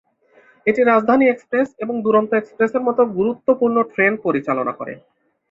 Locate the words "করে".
4.79-4.93